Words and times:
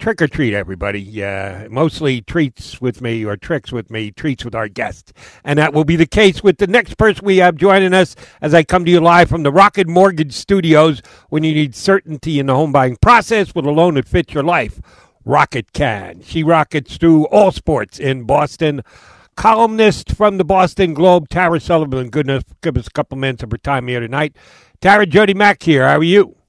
trick 0.00 0.22
or 0.22 0.26
treat, 0.26 0.54
everybody. 0.54 1.22
Uh, 1.22 1.68
mostly 1.68 2.22
treats 2.22 2.80
with 2.80 3.02
me 3.02 3.24
or 3.24 3.36
tricks 3.36 3.70
with 3.70 3.90
me, 3.90 4.10
treats 4.10 4.44
with 4.44 4.54
our 4.54 4.66
guests. 4.66 5.12
And 5.44 5.58
that 5.58 5.74
will 5.74 5.84
be 5.84 5.96
the 5.96 6.06
case 6.06 6.42
with 6.42 6.56
the 6.56 6.66
next 6.66 6.96
person 6.96 7.24
we 7.24 7.36
have 7.36 7.54
joining 7.56 7.92
us 7.92 8.16
as 8.40 8.54
I 8.54 8.62
come 8.62 8.84
to 8.86 8.90
you 8.90 9.00
live 9.00 9.28
from 9.28 9.42
the 9.42 9.52
Rocket 9.52 9.86
Mortgage 9.86 10.32
Studios 10.32 11.02
when 11.28 11.44
you 11.44 11.52
need 11.52 11.76
certainty 11.76 12.40
in 12.40 12.46
the 12.46 12.54
home 12.54 12.72
buying 12.72 12.96
process 12.96 13.54
with 13.54 13.66
a 13.66 13.70
loan 13.70 13.94
that 13.94 14.08
fits 14.08 14.32
your 14.32 14.42
life. 14.42 14.80
Rocket 15.24 15.72
can. 15.74 16.22
She 16.22 16.42
rockets 16.42 16.96
through 16.96 17.26
all 17.26 17.52
sports 17.52 18.00
in 18.00 18.24
Boston. 18.24 18.82
Columnist 19.36 20.12
from 20.12 20.38
the 20.38 20.44
Boston 20.44 20.94
Globe, 20.94 21.28
Tara 21.28 21.60
Sullivan. 21.60 22.08
Goodness, 22.08 22.42
give 22.62 22.76
us 22.76 22.86
a 22.86 22.90
couple 22.90 23.18
minutes 23.18 23.42
of 23.42 23.50
her 23.50 23.58
time 23.58 23.86
here 23.86 24.00
tonight. 24.00 24.34
Tara 24.80 25.04
Jody 25.04 25.34
Mac 25.34 25.62
here. 25.62 25.86
How 25.86 25.98
are 25.98 26.02
you? 26.02 26.39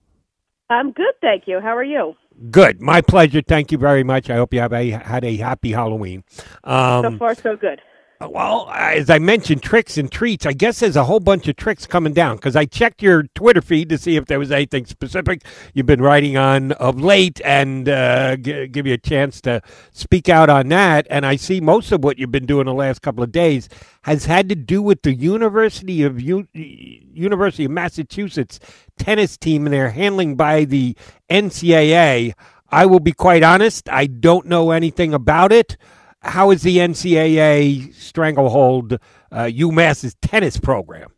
I'm 0.72 0.92
good, 0.92 1.14
thank 1.20 1.48
you. 1.48 1.60
How 1.60 1.76
are 1.76 1.84
you? 1.84 2.16
Good. 2.50 2.82
My 2.82 3.02
pleasure. 3.02 3.42
Thank 3.42 3.72
you 3.72 3.78
very 3.78 4.04
much. 4.04 4.30
I 4.30 4.36
hope 4.36 4.54
you 4.54 4.62
have 4.62 4.74
a, 4.74 4.90
had 4.90 5.26
a 5.26 5.36
happy 5.36 5.74
Halloween. 5.74 6.24
Um, 6.64 7.04
so 7.04 7.18
far, 7.18 7.36
so 7.36 7.56
good. 7.58 7.82
Well, 8.30 8.70
as 8.72 9.10
I 9.10 9.18
mentioned, 9.18 9.64
tricks 9.64 9.98
and 9.98 10.12
treats. 10.12 10.46
I 10.46 10.54
guess 10.54 10.80
there's 10.80 10.96
a 10.96 11.06
whole 11.06 11.20
bunch 11.20 11.48
of 11.48 11.56
tricks 11.56 11.88
coming 11.88 12.14
down 12.14 12.36
because 12.36 12.56
I 12.56 12.66
checked 12.66 13.02
your 13.02 13.24
Twitter 13.34 13.62
feed 13.62 13.90
to 13.90 13.98
see 13.98 14.16
if 14.16 14.26
there 14.26 14.38
was 14.38 14.52
anything 14.52 14.86
specific 14.86 15.44
you've 15.74 15.88
been 15.88 16.02
writing 16.02 16.38
on 16.38 16.72
of 16.74 17.02
late, 17.02 17.42
and 17.44 17.90
uh, 17.90 18.36
g- 18.36 18.68
give 18.68 18.86
you 18.86 18.94
a 18.94 19.00
chance 19.00 19.42
to 19.42 19.62
speak 19.92 20.30
out 20.30 20.50
on 20.50 20.68
that. 20.70 21.08
And 21.10 21.26
I 21.26 21.36
see 21.36 21.62
most 21.62 21.92
of 21.92 22.04
what 22.04 22.20
you've 22.20 22.32
been 22.32 22.46
doing 22.46 22.66
the 22.68 22.74
last 22.74 23.02
couple 23.02 23.24
of 23.24 23.32
days 23.32 23.68
has 24.04 24.26
had 24.26 24.50
to 24.50 24.56
do 24.56 24.84
with 24.84 25.02
the 25.02 25.16
University 25.16 26.04
of 26.04 26.22
U- 26.22 26.48
University 26.54 27.66
of 27.66 27.72
Massachusetts 27.72 28.60
tennis 28.98 29.36
team 29.36 29.66
and 29.66 29.74
their 29.74 29.90
handling 29.90 30.36
by 30.36 30.66
the 30.66 30.96
NCAA. 31.30 32.34
I 32.70 32.86
will 32.86 33.00
be 33.00 33.14
quite 33.14 33.42
honest; 33.42 33.90
I 33.90 34.06
don't 34.06 34.46
know 34.46 34.70
anything 34.72 35.12
about 35.14 35.52
it 35.52 35.76
how 36.22 36.52
is 36.52 36.62
the 36.62 36.78
NCAA 36.78 37.94
stranglehold 37.94 38.94
uh, 39.32 39.46
UMass's 39.46 40.16
tennis 40.22 40.58
program? 40.58 41.12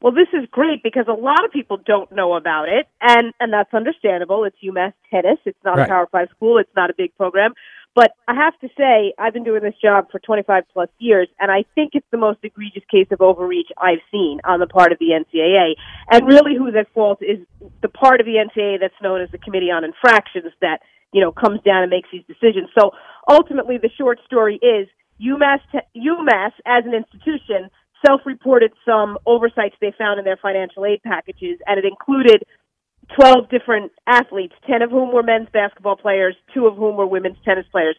Well, 0.00 0.12
this 0.12 0.28
is 0.34 0.46
great 0.50 0.82
because 0.82 1.06
a 1.08 1.18
lot 1.18 1.46
of 1.46 1.50
people 1.50 1.78
don't 1.78 2.12
know 2.12 2.34
about 2.34 2.68
it, 2.68 2.86
and 3.00 3.32
and 3.40 3.52
that's 3.52 3.72
understandable. 3.72 4.44
It's 4.44 4.56
UMass 4.62 4.92
tennis. 5.10 5.38
It's 5.46 5.58
not 5.64 5.78
right. 5.78 5.86
a 5.86 5.88
Power 5.88 6.06
Five 6.12 6.28
school. 6.36 6.58
It's 6.58 6.68
not 6.76 6.90
a 6.90 6.94
big 6.94 7.16
program. 7.16 7.54
But 7.94 8.12
I 8.26 8.34
have 8.34 8.58
to 8.60 8.68
say, 8.76 9.14
I've 9.18 9.32
been 9.32 9.44
doing 9.44 9.62
this 9.62 9.74
job 9.80 10.10
for 10.10 10.18
25 10.18 10.64
plus 10.72 10.88
years, 10.98 11.28
and 11.38 11.50
I 11.50 11.64
think 11.76 11.92
it's 11.94 12.06
the 12.10 12.18
most 12.18 12.40
egregious 12.42 12.82
case 12.90 13.06
of 13.12 13.20
overreach 13.20 13.68
I've 13.78 14.02
seen 14.10 14.40
on 14.44 14.58
the 14.58 14.66
part 14.66 14.90
of 14.90 14.98
the 14.98 15.10
NCAA. 15.14 15.74
And 16.10 16.26
really, 16.26 16.56
who's 16.58 16.74
at 16.74 16.92
fault 16.92 17.22
is 17.22 17.38
the 17.82 17.88
part 17.88 18.20
of 18.20 18.26
the 18.26 18.42
NCAA 18.42 18.80
that's 18.80 19.00
known 19.00 19.20
as 19.20 19.30
the 19.30 19.38
Committee 19.38 19.70
on 19.70 19.84
Infractions 19.84 20.52
that 20.60 20.80
you 21.14 21.20
know, 21.20 21.30
comes 21.30 21.62
down 21.62 21.84
and 21.84 21.90
makes 21.90 22.08
these 22.10 22.24
decisions. 22.26 22.68
So 22.76 22.90
ultimately, 23.30 23.78
the 23.78 23.88
short 23.96 24.18
story 24.26 24.58
is 24.60 24.88
UMass, 25.22 25.60
UMass 25.96 26.52
as 26.66 26.84
an 26.84 26.92
institution 26.92 27.70
self-reported 28.04 28.72
some 28.84 29.16
oversights 29.24 29.76
they 29.80 29.94
found 29.96 30.18
in 30.18 30.24
their 30.24 30.36
financial 30.36 30.84
aid 30.84 31.00
packages, 31.04 31.58
and 31.66 31.78
it 31.78 31.84
included 31.86 32.42
12 33.16 33.48
different 33.50 33.92
athletes, 34.06 34.54
10 34.66 34.82
of 34.82 34.90
whom 34.90 35.12
were 35.12 35.22
men's 35.22 35.48
basketball 35.52 35.96
players, 35.96 36.36
two 36.52 36.66
of 36.66 36.76
whom 36.76 36.96
were 36.96 37.06
women's 37.06 37.36
tennis 37.44 37.66
players. 37.70 37.96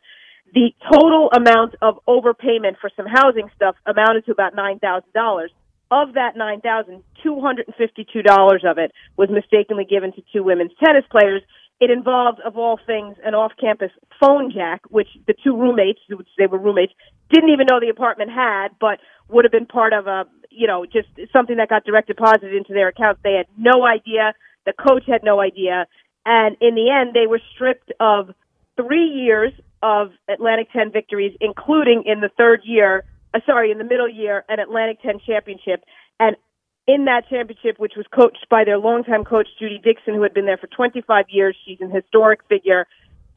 The 0.54 0.72
total 0.92 1.30
amount 1.36 1.76
of 1.82 2.00
overpayment 2.08 2.78
for 2.80 2.90
some 2.96 3.06
housing 3.06 3.50
stuff 3.56 3.76
amounted 3.86 4.26
to 4.26 4.32
about 4.32 4.56
$9,000. 4.56 5.48
Of 5.92 6.14
that 6.16 6.36
$9,252, 6.36 7.04
$252 7.24 8.72
of 8.72 8.78
it 8.78 8.92
was 9.18 9.30
mistakenly 9.30 9.86
given 9.86 10.12
to 10.14 10.24
two 10.34 10.44
women's 10.44 10.72
tennis 10.84 11.06
players, 11.12 11.42
it 11.80 11.92
involved, 11.92 12.40
of 12.46 12.58
all 12.58 12.80
things, 12.86 13.18
an 13.24 13.34
off-campus 13.34 13.92
phone 14.20 14.52
jack, 14.52 14.82
which 14.90 15.10
the 15.28 15.34
two 15.44 15.58
roommates, 15.58 16.00
which 16.10 16.28
they 16.38 16.48
were 16.48 16.58
roommates, 16.58 16.94
didn't 17.30 17.50
even 17.50 17.68
know 17.70 17.80
the 17.80 17.90
apartment 17.90 18.32
had, 18.32 18.70
but 18.80 19.00
would 19.28 19.44
have 19.44 19.52
been 19.52 19.66
part 19.66 19.92
of 19.92 20.08
a, 20.08 20.26
you 20.50 20.68
know, 20.68 20.86
just 20.86 21.10
something 21.34 21.58
that 21.58 21.68
got 21.68 21.84
direct 21.84 22.08
deposited 22.08 22.56
into 22.56 22.74
their 22.74 22.88
accounts. 22.88 23.20
They 23.24 23.34
had 23.34 23.48
no 23.58 23.86
idea. 23.86 24.34
The 24.66 24.74
coach 24.74 25.04
had 25.08 25.24
no 25.24 25.40
idea. 25.40 25.88
And 26.26 26.58
in 26.62 26.76
the 26.76 26.90
end, 26.90 27.14
they 27.14 27.28
were 27.28 27.42
stripped 27.54 27.92
of 28.00 28.34
three 28.76 29.08
years 29.08 29.54
of 29.84 30.12
Atlantic 30.28 30.72
10 30.74 30.92
victories, 30.92 31.36
including 31.40 32.04
in 32.06 32.22
the 32.22 32.30
third 32.38 32.62
year, 32.64 33.04
uh, 33.34 33.40
sorry, 33.46 33.72
in 33.72 33.78
the 33.78 33.84
middle 33.84 34.10
year, 34.10 34.44
an 34.50 34.60
Atlantic 34.60 35.02
10 35.02 35.20
championship. 35.26 35.84
And 36.20 36.36
in 36.88 37.06
that 37.06 37.28
championship, 37.30 37.80
which 37.80 37.94
was 37.96 38.06
coached 38.14 38.46
by 38.50 38.64
their 38.64 38.78
longtime 38.78 39.24
coach, 39.24 39.48
Judy 39.60 39.80
Dixon, 39.84 40.14
who 40.14 40.24
had 40.24 40.34
been 40.34 40.46
there 40.46 40.58
for 40.58 40.68
25 40.68 41.26
years. 41.30 41.56
She's 41.66 41.82
an 41.82 41.92
historic 41.92 42.42
figure. 42.48 42.88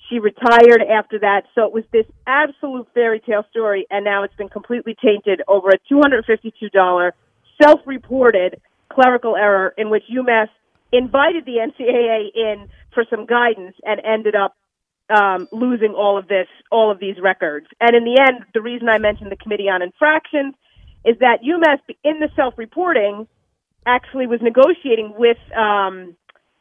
She 0.08 0.18
retired 0.18 0.82
after 0.82 1.18
that. 1.20 1.42
So 1.54 1.64
it 1.64 1.72
was 1.72 1.84
this 1.92 2.06
absolute 2.26 2.88
fairy 2.94 3.20
tale 3.20 3.44
story, 3.50 3.86
and 3.90 4.04
now 4.04 4.22
it's 4.22 4.34
been 4.34 4.48
completely 4.48 4.96
tainted 5.02 5.42
over 5.48 5.68
a 5.70 5.78
$252 5.92 7.12
self 7.62 7.80
reported 7.86 8.60
clerical 8.90 9.36
error 9.36 9.74
in 9.76 9.90
which 9.90 10.04
UMass 10.10 10.48
invited 10.92 11.44
the 11.44 11.58
NCAA 11.58 12.30
in 12.34 12.68
for 12.94 13.04
some 13.10 13.26
guidance 13.26 13.76
and 13.84 14.00
ended 14.04 14.34
up 14.34 14.56
um, 15.10 15.48
losing 15.52 15.94
all 15.94 16.18
of 16.18 16.28
this, 16.28 16.48
all 16.70 16.90
of 16.90 16.98
these 16.98 17.16
records. 17.20 17.66
And 17.80 17.96
in 17.96 18.04
the 18.04 18.20
end, 18.20 18.44
the 18.54 18.60
reason 18.60 18.88
I 18.88 18.98
mentioned 18.98 19.30
the 19.30 19.36
Committee 19.36 19.68
on 19.68 19.82
Infractions 19.82 20.54
is 21.04 21.16
that 21.20 21.40
UMass, 21.42 21.78
in 22.04 22.20
the 22.20 22.28
self 22.36 22.54
reporting, 22.56 23.26
actually 23.86 24.26
was 24.26 24.40
negotiating 24.42 25.14
with 25.16 25.38
um, 25.56 26.16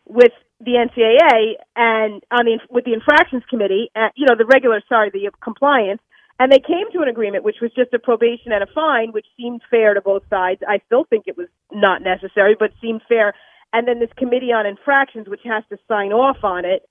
with 0.05 0.31
the 0.59 0.71
NCAA 0.71 1.53
and 1.75 2.23
on 2.31 2.45
the 2.45 2.59
with 2.69 2.85
the 2.85 2.93
infractions 2.93 3.43
committee, 3.49 3.91
uh, 3.95 4.09
you 4.15 4.25
know, 4.25 4.35
the 4.37 4.45
regular, 4.45 4.81
sorry, 4.87 5.09
the 5.09 5.29
compliance, 5.43 6.01
and 6.39 6.51
they 6.51 6.59
came 6.59 6.91
to 6.93 7.01
an 7.01 7.09
agreement, 7.09 7.43
which 7.43 7.57
was 7.61 7.71
just 7.75 7.93
a 7.93 7.99
probation 7.99 8.51
and 8.51 8.63
a 8.63 8.67
fine, 8.73 9.11
which 9.11 9.25
seemed 9.35 9.61
fair 9.69 9.93
to 9.93 10.01
both 10.01 10.23
sides. 10.29 10.61
I 10.67 10.79
still 10.85 11.03
think 11.03 11.25
it 11.27 11.37
was 11.37 11.47
not 11.71 12.01
necessary, 12.01 12.55
but 12.57 12.71
seemed 12.81 13.01
fair. 13.09 13.33
And 13.73 13.87
then 13.87 13.99
this 13.99 14.09
committee 14.17 14.51
on 14.51 14.65
infractions, 14.65 15.27
which 15.27 15.41
has 15.45 15.63
to 15.69 15.77
sign 15.87 16.11
off 16.11 16.43
on 16.43 16.65
it, 16.65 16.87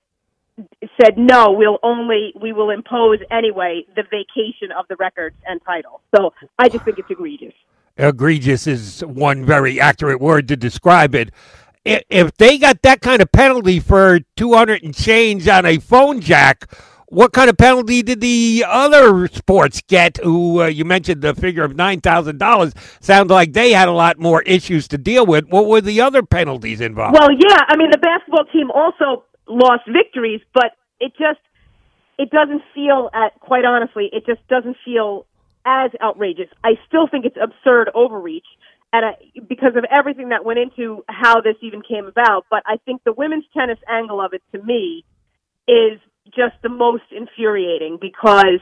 said 1.01 1.17
no. 1.17 1.53
We'll 1.53 1.79
only 1.83 2.33
we 2.41 2.53
will 2.53 2.71
impose 2.71 3.19
anyway 3.31 3.85
the 3.95 4.03
vacation 4.03 4.73
of 4.79 4.87
the 4.89 4.97
records 4.97 5.37
and 5.47 5.61
title. 5.65 6.01
So 6.15 6.33
I 6.59 6.69
just 6.69 6.84
think 6.84 6.99
it's 6.99 7.11
egregious 7.11 7.55
egregious 7.97 8.67
is 8.67 9.01
one 9.05 9.45
very 9.45 9.81
accurate 9.81 10.21
word 10.21 10.49
to 10.49 10.57
describe 10.57 11.15
it. 11.15 11.31
If 11.84 12.37
they 12.37 12.59
got 12.59 12.83
that 12.83 13.01
kind 13.01 13.22
of 13.22 13.31
penalty 13.31 13.79
for 13.79 14.21
200 14.37 14.83
and 14.83 14.95
change 14.95 15.47
on 15.47 15.65
a 15.65 15.79
phone 15.79 16.21
jack, 16.21 16.69
what 17.09 17.33
kind 17.33 17.49
of 17.49 17.57
penalty 17.57 18.03
did 18.03 18.21
the 18.21 18.65
other 18.67 19.29
sports 19.29 19.83
get? 19.89 20.19
Who 20.19 20.63
uh, 20.63 20.67
you 20.67 20.85
mentioned 20.85 21.23
the 21.23 21.35
figure 21.35 21.65
of 21.65 21.77
nine 21.77 22.01
thousand 22.01 22.39
dollars? 22.39 22.75
Sounds 23.01 23.31
like 23.31 23.53
they 23.53 23.73
had 23.73 23.89
a 23.89 23.93
lot 23.93 24.19
more 24.19 24.43
issues 24.43 24.89
to 24.89 24.99
deal 24.99 25.25
with. 25.25 25.47
What 25.49 25.67
were 25.67 25.81
the 25.81 26.01
other 26.01 26.23
penalties 26.23 26.81
involved? 26.81 27.17
Well, 27.19 27.31
yeah, 27.31 27.63
I 27.69 27.77
mean 27.77 27.91
the 27.91 27.99
basketball 27.99 28.45
team 28.53 28.71
also 28.71 29.25
lost 29.49 29.83
victories, 29.87 30.41
but 30.53 30.73
it 31.01 31.13
just 31.19 31.41
it 32.19 32.31
doesn't 32.31 32.63
feel 32.75 33.11
at 33.15 33.39
quite 33.41 33.65
honestly, 33.65 34.11
it 34.13 34.27
just 34.27 34.47
doesn't 34.49 34.77
feel 34.85 35.27
as 35.65 35.91
outrageous. 36.03 36.49
I 36.65 36.73
still 36.87 37.09
think 37.09 37.25
it's 37.25 37.37
absurd 37.41 37.91
overreach, 37.95 38.47
and 38.93 39.07
I, 39.07 39.15
because 39.49 39.77
of 39.77 39.85
everything 39.91 40.31
that 40.31 40.45
went 40.45 40.59
into 40.59 41.05
how 41.09 41.41
this 41.41 41.57
even 41.61 41.83
came 41.83 42.07
about. 42.07 42.47
But 42.51 42.63
I 42.67 42.77
think 42.85 43.03
the 43.05 43.13
women's 43.13 43.45
tennis 43.57 43.79
angle 43.89 44.21
of 44.21 44.33
it, 44.33 44.43
to 44.53 44.63
me, 44.63 45.05
is 45.69 46.01
just 46.27 46.55
the 46.63 46.69
most 46.69 47.05
infuriating 47.11 47.99
because 48.01 48.61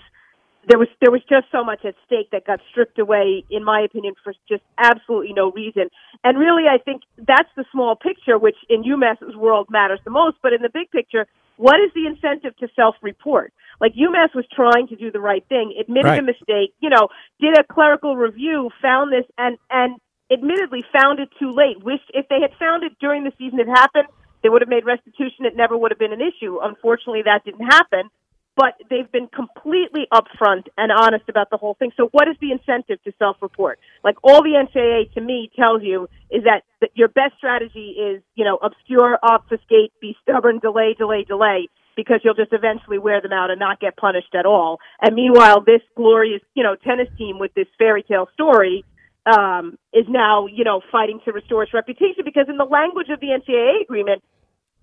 there 0.69 0.79
was 0.79 0.89
there 1.01 1.11
was 1.11 1.21
just 1.29 1.47
so 1.53 1.65
much 1.65 1.85
at 1.85 1.95
stake 2.07 2.31
that 2.33 2.47
got 2.47 2.61
stripped 2.71 2.99
away, 2.99 3.45
in 3.51 3.65
my 3.65 3.81
opinion, 3.81 4.15
for 4.23 4.33
just 4.49 4.63
absolutely 4.79 5.33
no 5.33 5.51
reason. 5.53 5.91
And 6.23 6.39
really, 6.39 6.65
I 6.65 6.79
think 6.79 7.03
that's 7.19 7.49
the 7.57 7.65
small 7.73 7.97
picture, 7.97 8.39
which 8.39 8.57
in 8.69 8.83
UMass's 8.83 9.37
world 9.37 9.69
matters 9.71 10.01
the 10.05 10.11
most. 10.11 10.39
But 10.43 10.53
in 10.53 10.63
the 10.63 10.71
big 10.73 10.91
picture, 10.91 11.27
what 11.57 11.77
is 11.81 11.91
the 11.95 12.07
incentive 12.07 12.57
to 12.59 12.69
self-report? 12.75 13.53
Like 13.81 13.93
UMass 13.95 14.35
was 14.35 14.47
trying 14.55 14.89
to 14.89 14.97
do 14.97 15.11
the 15.11 15.21
right 15.21 15.45
thing, 15.49 15.75
admitted 15.79 16.09
right. 16.09 16.21
a 16.21 16.23
mistake, 16.23 16.75
you 16.81 16.91
know, 16.91 17.09
did 17.41 17.59
a 17.59 17.65
clerical 17.65 18.17
review, 18.17 18.71
found 18.81 19.13
this, 19.13 19.27
and 19.37 19.59
and 19.71 19.97
admittedly 20.33 20.83
found 20.93 21.21
it 21.21 21.29
too 21.39 21.51
late. 21.51 21.83
Wished 21.85 22.11
if 22.15 22.27
they 22.29 22.41
had 22.41 22.57
found 22.59 22.85
it 22.85 22.93
during 23.01 23.25
the 23.25 23.33
season 23.39 23.61
it 23.61 23.69
happened, 23.69 24.09
they 24.45 24.49
would 24.49 24.63
have 24.63 24.69
made 24.69 24.85
restitution. 24.85 25.49
It 25.49 25.57
never 25.57 25.77
would 25.77 25.91
have 25.91 25.99
been 25.99 26.13
an 26.13 26.21
issue. 26.23 26.61
Unfortunately, 26.63 27.23
that 27.25 27.43
didn't 27.45 27.67
happen 27.67 28.11
but 28.57 28.75
they've 28.89 29.11
been 29.11 29.29
completely 29.29 30.07
upfront 30.13 30.67
and 30.79 30.93
honest 30.93 31.25
about 31.29 31.51
the 31.51 31.57
whole 31.57 31.75
thing. 31.75 31.91
So 31.97 32.09
what 32.13 32.29
is 32.29 32.37
the 32.41 32.53
incentive 32.53 33.03
to 33.05 33.13
self-report? 33.19 33.79
Like 34.03 34.17
all 34.23 34.43
the 34.43 34.55
NCAA 34.55 35.13
to 35.15 35.21
me 35.21 35.51
tells 35.57 35.83
you 35.83 36.09
is 36.31 36.45
that 36.45 36.63
your 36.95 37.09
best 37.09 37.35
strategy 37.37 37.97
is, 37.99 38.23
you 38.35 38.45
know, 38.45 38.59
obscure, 38.63 39.19
obfuscate, 39.23 39.93
be 40.01 40.17
stubborn, 40.23 40.61
delay, 40.61 40.95
delay, 40.97 41.25
delay, 41.25 41.69
because 41.97 42.21
you'll 42.23 42.35
just 42.35 42.53
eventually 42.53 42.99
wear 42.99 43.21
them 43.21 43.33
out 43.33 43.51
and 43.51 43.59
not 43.59 43.81
get 43.81 43.97
punished 43.97 44.35
at 44.35 44.47
all. 44.47 44.79
And 45.01 45.15
meanwhile, 45.15 45.61
this 45.61 45.83
glorious, 45.97 46.43
you 46.55 46.63
know, 46.63 46.77
tennis 46.77 47.09
team 47.19 47.39
with 47.39 47.55
this 47.55 47.69
fairy 47.79 48.03
tale 48.03 48.29
story, 48.35 48.85
um, 49.27 49.79
is 49.93 50.05
now, 50.09 50.47
you 50.47 50.65
know, 50.65 50.81
fighting 50.93 51.21
to 51.25 51.33
restore 51.33 51.63
its 51.63 51.73
reputation 51.73 52.25
because 52.25 52.47
in 52.49 52.57
the 52.57 52.65
language 52.65 53.09
of 53.09 53.21
the 53.21 53.29
NCAA 53.29 53.83
agreement, 53.83 54.23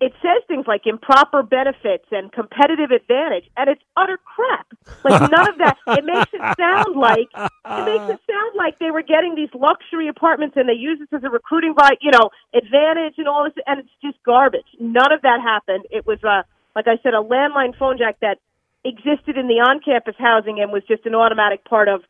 it 0.00 0.12
says 0.20 0.42
things 0.48 0.66
like 0.66 0.82
improper 0.84 1.44
benefits 1.44 2.06
and 2.10 2.32
competitive 2.32 2.90
advantage, 2.90 3.44
and 3.56 3.70
it's 3.70 3.82
utter 3.96 4.18
crap. 4.18 4.66
Like 5.04 5.30
none 5.30 5.48
of 5.48 5.58
that. 5.58 5.76
It 5.86 6.04
makes 6.04 6.30
it 6.32 6.42
sound 6.58 6.96
like 6.96 7.30
it 7.30 7.84
makes 7.86 8.10
it 8.10 8.20
sound 8.26 8.52
like 8.56 8.80
they 8.80 8.90
were 8.90 9.02
getting 9.02 9.36
these 9.36 9.50
luxury 9.54 10.08
apartments 10.08 10.56
and 10.56 10.68
they 10.68 10.74
use 10.74 10.98
this 10.98 11.08
as 11.12 11.22
a 11.22 11.30
recruiting 11.30 11.74
by 11.76 11.90
you 12.00 12.10
know 12.10 12.30
advantage 12.52 13.14
and 13.18 13.28
all 13.28 13.44
this, 13.44 13.54
and 13.66 13.78
it's 13.78 13.94
just 14.02 14.18
garbage. 14.24 14.66
None 14.80 15.12
of 15.12 15.22
that 15.22 15.40
happened. 15.40 15.86
It 15.92 16.04
was 16.04 16.18
uh, 16.24 16.42
like 16.74 16.88
I 16.88 16.98
said, 17.02 17.14
a 17.14 17.22
landline 17.22 17.78
phone 17.78 17.96
jack 17.96 18.16
that 18.22 18.38
existed 18.84 19.38
in 19.38 19.46
the 19.46 19.62
on-campus 19.62 20.16
housing 20.18 20.58
and 20.60 20.72
was 20.72 20.82
just 20.88 21.06
an 21.06 21.14
automatic 21.14 21.64
part 21.64 21.86
of 21.86 22.02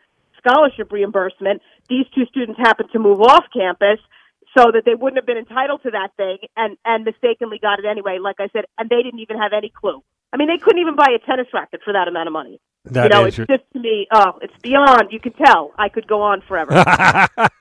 scholarship 0.44 0.92
reimbursement. 0.92 1.62
These 1.88 2.06
two 2.14 2.26
students 2.26 2.58
happened 2.58 2.90
to 2.92 2.98
move 2.98 3.20
off 3.20 3.44
campus 3.52 3.98
so 4.56 4.70
that 4.72 4.82
they 4.84 4.94
wouldn't 4.94 5.18
have 5.18 5.26
been 5.26 5.38
entitled 5.38 5.82
to 5.82 5.90
that 5.90 6.10
thing 6.16 6.38
and 6.56 6.76
and 6.84 7.04
mistakenly 7.04 7.58
got 7.58 7.78
it 7.78 7.84
anyway 7.84 8.18
like 8.18 8.36
i 8.38 8.48
said 8.52 8.64
and 8.78 8.88
they 8.88 9.02
didn't 9.02 9.20
even 9.20 9.38
have 9.38 9.52
any 9.56 9.70
clue 9.70 10.02
i 10.32 10.36
mean 10.36 10.48
they 10.48 10.58
couldn't 10.58 10.80
even 10.80 10.94
buy 10.94 11.08
a 11.14 11.26
tennis 11.26 11.46
racket 11.52 11.80
for 11.84 11.92
that 11.92 12.08
amount 12.08 12.26
of 12.26 12.32
money 12.32 12.60
that 12.84 13.04
you 13.04 13.08
know 13.08 13.24
it's 13.24 13.36
just 13.36 13.48
to 13.72 13.78
me 13.78 14.06
oh 14.12 14.38
it's 14.42 14.54
beyond 14.62 15.08
you 15.10 15.20
can 15.20 15.32
tell 15.32 15.72
i 15.78 15.88
could 15.88 16.06
go 16.06 16.20
on 16.20 16.40
forever 16.42 16.84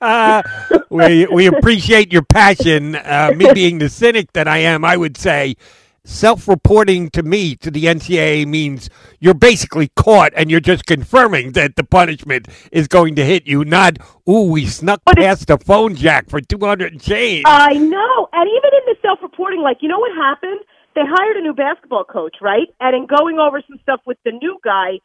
we 0.89 1.25
we 1.28 1.45
appreciate 1.48 2.12
your 2.12 2.24
passion 2.24 2.95
uh, 2.95 3.31
me 3.36 3.51
being 3.54 3.78
the 3.80 3.89
cynic 3.89 4.31
that 4.33 4.48
i 4.48 4.57
am 4.57 4.83
i 4.83 4.98
would 4.98 5.18
say 5.18 5.56
self-reporting 6.03 7.09
to 7.12 7.24
me 7.24 7.56
to 7.57 7.69
the 7.69 7.86
NCAA 7.86 8.48
means 8.48 8.89
you're 9.19 9.33
basically 9.33 9.89
caught 9.95 10.33
and 10.36 10.50
you're 10.50 10.59
just 10.59 10.86
confirming 10.86 11.51
that 11.53 11.75
the 11.75 11.83
punishment 11.83 12.48
is 12.71 12.88
going 12.88 13.15
to 13.15 13.25
hit 13.25 13.45
you. 13.45 13.63
Not, 13.63 13.98
ooh, 14.27 14.50
we 14.50 14.65
snuck 14.65 15.01
but 15.06 15.18
past 15.18 15.48
the 15.48 15.57
phone 15.57 15.95
jack 15.95 16.30
for 16.30 16.42
two 16.42 16.59
hundred 16.59 16.94
and 16.94 17.01
change. 17.01 17.44
I 17.45 17.74
know, 17.74 18.30
and 18.33 18.50
even 18.50 18.71
in 18.74 18.86
the 18.88 18.95
self-reporting, 19.01 19.62
like 19.62 19.77
you 19.81 19.89
know 19.89 20.00
what 20.00 20.15
happened? 20.15 20.59
They 20.95 21.01
hired 21.06 21.38
a 21.38 21.42
new 21.42 21.53
basketball 21.53 22.04
coach, 22.04 22.38
right? 22.42 22.68
And 22.80 22.95
in 22.95 23.06
going 23.06 23.39
over 23.39 23.62
some 23.68 23.80
stuff 23.81 24.01
with 24.06 24.18
the 24.25 24.31
new 24.31 24.57
guy, 24.63 25.00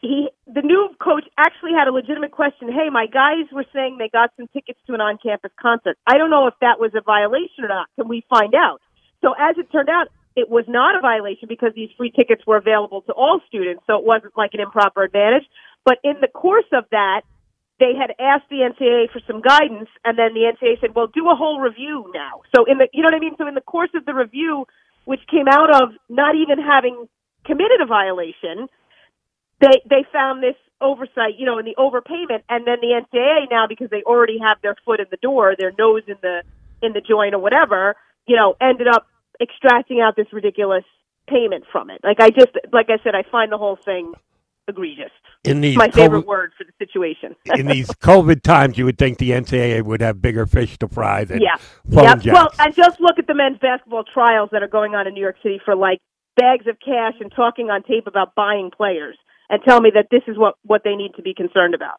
he 0.00 0.28
the 0.46 0.62
new 0.62 0.90
coach 1.02 1.24
actually 1.38 1.72
had 1.72 1.88
a 1.88 1.92
legitimate 1.92 2.32
question. 2.32 2.70
Hey, 2.70 2.90
my 2.90 3.06
guys 3.06 3.46
were 3.52 3.64
saying 3.72 3.98
they 3.98 4.08
got 4.08 4.30
some 4.36 4.48
tickets 4.52 4.78
to 4.86 4.94
an 4.94 5.00
on-campus 5.00 5.52
concert. 5.60 5.96
I 6.06 6.18
don't 6.18 6.30
know 6.30 6.46
if 6.46 6.54
that 6.60 6.78
was 6.78 6.92
a 6.94 7.00
violation 7.00 7.64
or 7.64 7.68
not. 7.68 7.86
Can 7.96 8.08
we 8.08 8.24
find 8.28 8.54
out? 8.54 8.80
So 9.22 9.32
as 9.38 9.56
it 9.56 9.70
turned 9.70 9.88
out, 9.88 10.08
it 10.34 10.48
was 10.48 10.64
not 10.68 10.96
a 10.96 11.00
violation 11.00 11.48
because 11.48 11.72
these 11.74 11.90
free 11.96 12.10
tickets 12.10 12.42
were 12.46 12.56
available 12.56 13.02
to 13.02 13.12
all 13.12 13.40
students, 13.46 13.82
so 13.86 13.98
it 13.98 14.04
wasn't 14.04 14.36
like 14.36 14.54
an 14.54 14.60
improper 14.60 15.02
advantage. 15.02 15.44
But 15.84 15.98
in 16.04 16.14
the 16.20 16.28
course 16.28 16.68
of 16.72 16.84
that, 16.90 17.22
they 17.80 17.92
had 17.98 18.14
asked 18.20 18.48
the 18.48 18.62
NCAA 18.62 19.10
for 19.10 19.20
some 19.26 19.40
guidance, 19.40 19.90
and 20.04 20.18
then 20.18 20.34
the 20.34 20.46
NCAA 20.46 20.80
said, 20.80 20.94
"Well, 20.94 21.08
do 21.08 21.28
a 21.28 21.34
whole 21.34 21.60
review 21.60 22.10
now." 22.14 22.42
So 22.54 22.64
in 22.64 22.78
the, 22.78 22.88
you 22.92 23.02
know 23.02 23.08
what 23.08 23.16
I 23.16 23.18
mean. 23.18 23.34
So 23.36 23.46
in 23.46 23.54
the 23.54 23.60
course 23.60 23.90
of 23.94 24.04
the 24.04 24.14
review, 24.14 24.66
which 25.04 25.20
came 25.26 25.48
out 25.48 25.70
of 25.82 25.90
not 26.08 26.36
even 26.36 26.58
having 26.62 27.08
committed 27.44 27.80
a 27.80 27.86
violation, 27.86 28.68
they 29.60 29.82
they 29.88 30.04
found 30.12 30.42
this 30.42 30.56
oversight, 30.80 31.38
you 31.38 31.46
know, 31.46 31.58
in 31.58 31.64
the 31.64 31.74
overpayment, 31.78 32.42
and 32.48 32.66
then 32.66 32.78
the 32.80 32.94
NCAA 33.02 33.50
now 33.50 33.66
because 33.66 33.90
they 33.90 34.02
already 34.02 34.38
have 34.38 34.58
their 34.62 34.76
foot 34.84 35.00
in 35.00 35.06
the 35.10 35.18
door, 35.18 35.54
their 35.58 35.72
nose 35.76 36.02
in 36.06 36.16
the 36.22 36.42
in 36.82 36.92
the 36.92 37.00
joint 37.00 37.34
or 37.34 37.38
whatever, 37.38 37.96
you 38.26 38.36
know, 38.36 38.54
ended 38.60 38.88
up 38.88 39.06
extracting 39.42 40.00
out 40.00 40.14
this 40.16 40.32
ridiculous 40.32 40.84
payment 41.28 41.64
from 41.70 41.90
it. 41.90 42.00
Like 42.04 42.20
I 42.20 42.30
just, 42.30 42.52
like 42.72 42.86
I 42.88 43.02
said, 43.02 43.14
I 43.14 43.24
find 43.30 43.50
the 43.50 43.58
whole 43.58 43.76
thing 43.76 44.12
egregious. 44.68 45.10
In 45.44 45.60
these 45.60 45.76
my 45.76 45.88
COVID, 45.88 45.94
favorite 45.94 46.26
word 46.26 46.52
for 46.56 46.64
the 46.64 46.72
situation. 46.78 47.34
in 47.58 47.66
these 47.66 47.88
COVID 47.88 48.42
times, 48.42 48.78
you 48.78 48.84
would 48.84 48.98
think 48.98 49.18
the 49.18 49.30
NCAA 49.30 49.82
would 49.82 50.00
have 50.00 50.22
bigger 50.22 50.46
fish 50.46 50.78
to 50.78 50.88
fry 50.88 51.24
than 51.24 51.40
yeah. 51.40 51.56
yeah. 51.88 52.14
Well, 52.32 52.48
and 52.58 52.74
just 52.74 53.00
look 53.00 53.18
at 53.18 53.26
the 53.26 53.34
men's 53.34 53.58
basketball 53.58 54.04
trials 54.04 54.50
that 54.52 54.62
are 54.62 54.68
going 54.68 54.94
on 54.94 55.06
in 55.06 55.14
New 55.14 55.20
York 55.20 55.36
City 55.42 55.60
for 55.64 55.74
like 55.74 55.98
bags 56.36 56.66
of 56.66 56.76
cash 56.84 57.14
and 57.20 57.32
talking 57.34 57.70
on 57.70 57.82
tape 57.82 58.06
about 58.06 58.34
buying 58.34 58.70
players, 58.70 59.16
and 59.50 59.60
tell 59.66 59.80
me 59.80 59.90
that 59.94 60.06
this 60.10 60.22
is 60.28 60.38
what 60.38 60.54
what 60.62 60.82
they 60.84 60.94
need 60.94 61.12
to 61.16 61.22
be 61.22 61.34
concerned 61.34 61.74
about. 61.74 61.98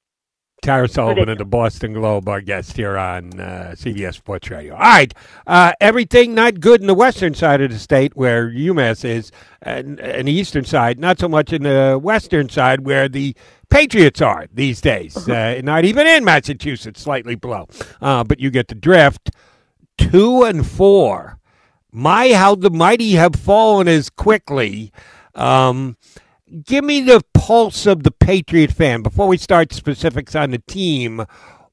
Tara 0.64 0.88
Sullivan 0.88 1.28
of 1.28 1.38
the 1.38 1.46
Boston 1.46 1.92
Globe, 1.92 2.30
our 2.30 2.40
guest 2.40 2.78
here 2.78 2.98
on 2.98 3.38
uh, 3.38 3.76
CBS 3.76 4.16
Sports 4.16 4.50
Radio. 4.50 4.74
All 4.74 4.80
right, 4.80 5.14
uh, 5.46 5.74
everything 5.82 6.34
not 6.34 6.62
good 6.62 6.80
in 6.80 6.88
the 6.88 6.94
western 6.94 7.34
side 7.34 7.60
of 7.60 7.70
the 7.70 7.78
state 7.78 8.16
where 8.16 8.50
UMass 8.50 9.04
is, 9.04 9.30
and, 9.62 10.00
and, 10.00 10.30
the 10.30 10.32
eastern 10.32 10.64
side, 10.64 11.00
not 11.00 11.20
so 11.20 11.28
much 11.28 11.52
in 11.52 11.64
the 11.64 12.00
western 12.02 12.48
side 12.48 12.86
where 12.86 13.10
the 13.10 13.36
Patriots 13.70 14.22
are 14.22 14.48
these 14.54 14.80
days. 14.80 15.18
Uh-huh. 15.18 15.34
Uh, 15.34 15.62
not 15.62 15.84
even 15.84 16.08
in 16.08 16.24
Massachusetts, 16.24 17.02
slightly 17.02 17.36
below. 17.36 17.68
Uh, 18.02 18.24
but 18.24 18.40
you 18.40 18.50
get 18.50 18.70
the 18.70 18.76
drift. 18.76 19.32
Two 19.98 20.44
and 20.44 20.66
four. 20.66 21.40
My, 21.92 22.32
how 22.32 22.56
the 22.56 22.70
mighty 22.70 23.12
have 23.14 23.36
fallen 23.36 23.90
as 23.90 24.10
quickly. 24.10 24.94
Um, 25.36 25.98
give 26.62 26.84
me 26.84 27.02
the 27.02 27.22
pulse 27.34 27.86
of 27.86 28.04
the 28.04 28.12
Patriot 28.12 28.72
fan 28.72 29.02
before 29.02 29.28
we 29.28 29.38
start 29.38 29.74
specifics 29.74 30.36
on 30.36 30.52
the 30.52 30.60
team. 30.60 31.26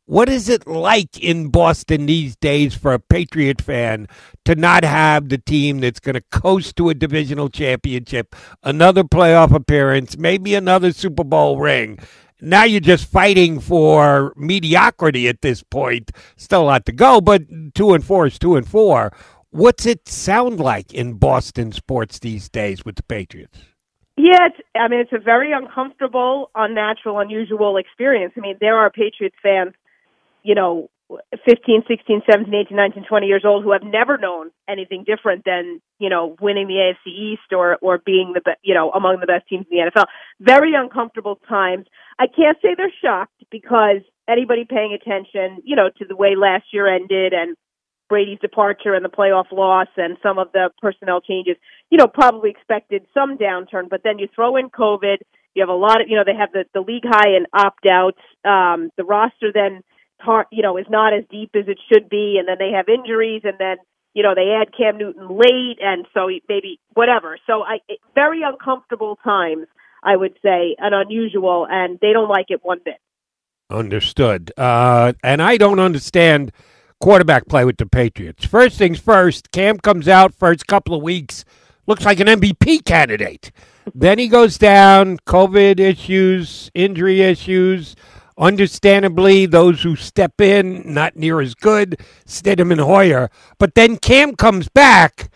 What 0.07 0.29
is 0.29 0.49
it 0.49 0.67
like 0.67 1.19
in 1.19 1.51
Boston 1.51 2.07
these 2.07 2.35
days 2.35 2.75
for 2.75 2.93
a 2.93 2.99
Patriot 2.99 3.61
fan 3.61 4.09
to 4.45 4.55
not 4.57 4.83
have 4.83 5.29
the 5.29 5.39
team 5.39 5.79
that's 5.81 6.01
going 6.01 6.15
to 6.15 6.25
coast 6.33 6.77
to 6.77 6.89
a 6.89 6.95
divisional 6.95 7.49
championship, 7.49 8.35
another 8.63 9.05
playoff 9.05 9.55
appearance, 9.55 10.17
maybe 10.17 10.55
another 10.55 10.93
Super 10.93 11.25
Bowl 11.25 11.59
ring? 11.59 11.99
Now 12.41 12.65
you're 12.65 12.81
just 12.81 13.07
fighting 13.07 13.61
for 13.61 14.33
mediocrity 14.37 15.29
at 15.29 15.43
this 15.43 15.63
point. 15.63 16.11
Still 16.37 16.63
a 16.63 16.65
lot 16.65 16.87
to 16.87 16.93
go, 16.93 17.21
but 17.21 17.43
two 17.75 17.93
and 17.93 18.05
four 18.05 18.27
is 18.27 18.39
two 18.39 18.57
and 18.57 18.67
four. 18.67 19.13
What's 19.51 19.85
it 19.85 20.09
sound 20.09 20.59
like 20.59 20.93
in 20.95 21.15
Boston 21.15 21.71
sports 21.71 22.19
these 22.19 22.49
days 22.49 22.85
with 22.85 22.97
the 22.97 23.03
Patriots? 23.03 23.59
Yeah, 24.17 24.49
I 24.75 24.89
mean, 24.89 25.01
it's 25.01 25.13
a 25.13 25.19
very 25.19 25.53
uncomfortable, 25.53 26.51
unnatural, 26.55 27.19
unusual 27.21 27.77
experience. 27.77 28.35
I 28.37 28.41
mean, 28.41 28.57
there 28.61 28.77
are 28.77 28.91
Patriots 28.91 29.37
fans, 29.43 29.73
you 30.43 30.55
know, 30.55 30.91
15, 31.45 31.83
16, 31.89 32.23
17, 32.31 32.55
18, 32.55 32.77
19, 32.77 33.05
20 33.09 33.27
years 33.27 33.43
old 33.45 33.65
who 33.65 33.73
have 33.73 33.83
never 33.83 34.17
known 34.17 34.51
anything 34.69 35.05
different 35.05 35.45
than, 35.45 35.81
you 35.99 36.09
know, 36.09 36.37
winning 36.41 36.69
the 36.69 36.75
AFC 36.75 37.11
East 37.11 37.53
or, 37.53 37.79
or 37.81 37.99
being 37.99 38.33
the, 38.35 38.41
be- 38.45 38.61
you 38.63 38.75
know, 38.75 38.91
among 38.91 39.19
the 39.21 39.27
best 39.27 39.49
teams 39.49 39.67
in 39.71 39.79
the 39.79 39.91
NFL. 39.91 40.05
Very 40.41 40.75
uncomfortable 40.75 41.41
times. 41.49 41.87
I 42.19 42.27
can't 42.27 42.59
say 42.63 42.75
they're 42.77 42.93
shocked 43.03 43.43
because 43.51 44.03
anybody 44.29 44.65
paying 44.69 44.93
attention, 44.93 45.63
you 45.65 45.75
know, 45.75 45.91
to 45.99 46.05
the 46.05 46.17
way 46.17 46.37
last 46.37 46.67
year 46.73 46.87
ended 46.87 47.33
and 47.33 47.57
Brady's 48.11 48.41
departure 48.41 48.93
and 48.93 49.05
the 49.05 49.09
playoff 49.09 49.51
loss 49.53 49.87
and 49.97 50.19
some 50.23 50.39
of 50.39 50.49
the 50.53 50.71
personnel 50.83 51.23
changes, 51.23 51.57
you 51.91 51.97
know, 51.97 52.09
probably 52.09 52.51
expected 52.51 53.07
some 53.15 53.39
downturn. 53.39 53.89
But 53.89 54.03
then 54.05 54.19
you 54.19 54.29
throw 54.35 54.57
in 54.57 54.69
COVID. 54.69 55.19
You 55.55 55.63
have 55.63 55.69
a 55.69 55.73
lot 55.73 56.03
of, 56.03 56.09
you 56.09 56.17
know, 56.17 56.25
they 56.27 56.35
have 56.35 56.51
the, 56.53 56.65
the 56.75 56.81
league 56.81 57.05
high 57.07 57.37
in 57.37 57.47
opt 57.55 57.87
outs. 57.87 58.21
Um, 58.45 58.91
the 58.99 59.05
roster 59.05 59.53
then, 59.55 59.83
you 60.51 60.63
know, 60.63 60.77
is 60.77 60.87
not 60.91 61.15
as 61.15 61.25
deep 61.31 61.51
as 61.55 61.67
it 61.69 61.79
should 61.91 62.11
be. 62.11 62.37
And 62.39 62.49
then 62.49 62.57
they 62.59 62.77
have 62.77 62.89
injuries 62.89 63.43
and 63.45 63.55
then, 63.59 63.77
you 64.13 64.25
know, 64.25 64.35
they 64.35 64.51
add 64.61 64.77
Cam 64.77 64.99
Newton 64.99 65.29
late. 65.29 65.79
And 65.81 66.05
so 66.13 66.29
maybe 66.49 66.81
whatever. 66.95 67.39
So 67.47 67.63
I, 67.63 67.79
very 68.15 68.43
uncomfortable 68.43 69.19
times, 69.23 69.67
I 70.03 70.17
would 70.17 70.37
say, 70.43 70.75
and 70.79 70.95
unusual. 70.95 71.67
And 71.71 71.99
they 72.03 72.13
don't 72.13 72.29
like 72.29 72.47
it 72.49 72.61
one 72.63 72.81
bit. 72.85 72.99
Understood. 73.71 74.53
Uh, 74.57 75.13
and 75.23 75.41
I 75.41 75.57
don't 75.57 75.79
understand 75.79 76.51
quarterback 77.01 77.49
play 77.49 77.65
with 77.65 77.79
the 77.79 77.87
Patriots. 77.87 78.45
First 78.45 78.77
things 78.77 79.01
first, 79.01 79.51
Cam 79.53 79.79
comes 79.79 80.07
out 80.07 80.35
first 80.35 80.67
couple 80.67 80.95
of 80.95 81.03
weeks, 81.03 81.45
looks 81.87 82.05
like 82.05 82.21
an 82.21 82.27
MVP 82.27 82.85
candidate. 82.85 83.51
then 83.95 84.19
he 84.19 84.29
goes 84.29 84.59
down, 84.59 85.17
COVID 85.27 85.81
issues, 85.81 86.71
injury 86.75 87.23
issues. 87.23 87.97
Understandably, 88.39 89.45
those 89.47 89.83
who 89.83 89.97
step 89.97 90.41
in, 90.41 90.83
not 90.95 91.17
near 91.17 91.41
as 91.41 91.55
good, 91.55 91.99
Stidham 92.27 92.71
and 92.71 92.81
Hoyer. 92.81 93.31
But 93.59 93.75
then 93.75 93.99
Cam 93.99 94.35
comes 94.35 94.69
back, 94.69 95.31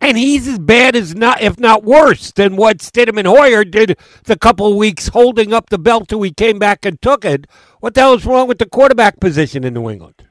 and 0.00 0.16
he's 0.16 0.46
as 0.48 0.58
bad 0.58 0.96
as 0.96 1.14
not, 1.14 1.42
if 1.42 1.58
not 1.58 1.84
worse, 1.84 2.32
than 2.32 2.56
what 2.56 2.78
Stidham 2.78 3.18
and 3.18 3.26
Hoyer 3.26 3.64
did 3.64 3.98
the 4.24 4.38
couple 4.38 4.68
of 4.68 4.76
weeks 4.76 5.08
holding 5.08 5.52
up 5.52 5.68
the 5.68 5.78
belt 5.78 6.08
till 6.08 6.22
he 6.22 6.32
came 6.32 6.58
back 6.58 6.86
and 6.86 7.00
took 7.02 7.24
it. 7.24 7.46
What 7.80 7.94
the 7.94 8.00
hell 8.02 8.14
is 8.14 8.24
wrong 8.24 8.48
with 8.48 8.58
the 8.58 8.66
quarterback 8.66 9.20
position 9.20 9.64
in 9.64 9.74
New 9.74 9.90
England? 9.90 10.25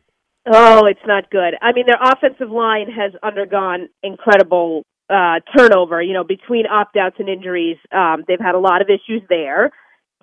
Oh, 0.48 0.86
it's 0.86 1.00
not 1.08 1.30
good. 1.30 1.56
I 1.62 1.74
mean, 1.74 1.86
their 1.88 2.00
offensive 2.02 2.52
line 2.52 2.88
has 2.90 3.14
undergone 3.24 3.90
incredible 4.04 4.84
uh, 5.10 5.40
turnover. 5.58 6.02
You 6.02 6.14
know, 6.14 6.24
between 6.24 6.66
opt 6.68 6.98
outs 6.98 7.16
and 7.20 7.30
injuries, 7.30 7.78
um, 7.92 8.24
they've 8.28 8.40
had 8.40 8.56
a 8.56 8.60
lot 8.60 8.82
of 8.82 8.90
issues 8.90 9.24
there 9.30 9.72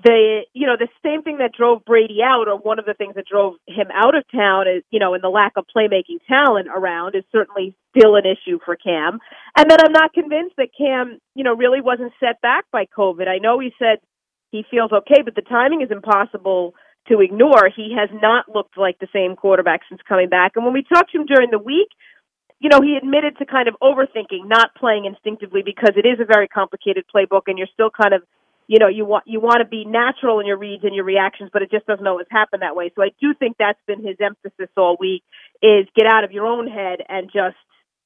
the 0.03 0.41
you 0.53 0.67
know 0.67 0.77
the 0.79 0.89
same 1.05 1.23
thing 1.23 1.39
that 1.39 1.53
drove 1.57 1.85
Brady 1.85 2.19
out, 2.25 2.49
or 2.49 2.59
one 2.59 2.79
of 2.79 2.85
the 2.85 2.95
things 2.95 3.15
that 3.15 3.27
drove 3.31 3.55
him 3.67 3.89
out 3.93 4.17
of 4.17 4.25
town, 4.35 4.67
is 4.69 4.83
you 4.91 4.99
know, 4.99 5.15
in 5.15 5.21
the 5.21 5.29
lack 5.29 5.53
of 5.57 5.65
playmaking 5.75 6.19
talent 6.27 6.69
around, 6.69 7.15
is 7.15 7.25
certainly 7.31 7.75
still 7.97 8.17
an 8.17 8.25
issue 8.25 8.59
for 8.65 8.77
Cam. 8.77 9.19
And 9.57 9.71
then 9.71 9.79
I'm 9.85 9.93
not 9.93 10.13
convinced 10.13 10.57
that 10.57 10.69
Cam, 10.77 11.19
you 11.35 11.45
know, 11.45 11.55
really 11.55 11.81
wasn't 11.81 12.13
set 12.21 12.41
back 12.41 12.65
by 12.73 12.87
COVID. 12.87 13.29
I 13.29 13.39
know 13.39 13.61
he 13.61 13.73
said 13.79 13.99
he 14.51 14.65
feels 14.71 14.93
okay, 14.93 15.23
but 15.23 15.35
the 15.35 15.43
timing 15.43 15.83
is 15.83 15.91
impossible 15.91 16.75
to 17.09 17.21
ignore. 17.21 17.69
He 17.75 17.95
has 17.99 18.09
not 18.23 18.49
looked 18.49 18.79
like 18.79 18.99
the 18.99 19.09
same 19.13 19.37
quarterback 19.37 19.81
since 19.89 20.01
coming 20.09 20.29
back. 20.29 20.53
And 20.57 20.65
when 20.65 20.75
we 20.75 20.83
talked 20.83 21.13
to 21.13 21.19
him 21.19 21.27
during 21.27 21.51
the 21.51 21.59
week, 21.59 21.89
you 22.61 22.69
know, 22.69 22.81
he 22.81 22.97
admitted 22.97 23.39
to 23.39 23.47
kind 23.47 23.67
of 23.69 23.75
overthinking, 23.83 24.47
not 24.47 24.75
playing 24.77 25.05
instinctively 25.05 25.63
because 25.65 25.95
it 25.97 26.07
is 26.07 26.21
a 26.21 26.25
very 26.25 26.47
complicated 26.47 27.05
playbook 27.13 27.43
and 27.49 27.59
you're 27.59 27.73
still 27.75 27.91
kind 27.91 28.15
of 28.15 28.23
you 28.69 28.79
know 28.79 28.89
you 28.89 29.05
want 29.05 29.25
you 29.27 29.41
want 29.41 29.59
to 29.59 29.67
be 29.67 29.85
natural 29.85 30.41
in 30.41 30.47
your 30.47 30.57
reads 30.57 30.85
and 30.85 30.95
your 30.95 31.05
reactions 31.05 31.51
but 31.53 31.63
it 31.63 31.71
just 31.71 31.87
doesn't 31.87 32.07
always 32.07 32.27
happen 32.31 32.61
that 32.61 32.77
way 32.77 32.91
so 32.95 33.03
i 33.03 33.09
do 33.21 33.35
think 33.35 33.57
that's 33.59 33.79
been 33.87 34.05
his 34.05 34.17
emphasis 34.21 34.69
all 34.77 34.97
week 34.99 35.23
is 35.63 35.87
get 35.97 36.07
out 36.07 36.25
of 36.25 36.33
your 36.33 36.47
own 36.47 36.67
head 36.67 37.01
and 37.09 37.27
just 37.27 37.57